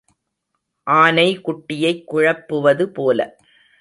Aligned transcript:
ஆனை 0.87 1.39
குட்டையைக் 1.41 2.03
குழப்புவது 2.13 2.83
போல. 2.83 3.19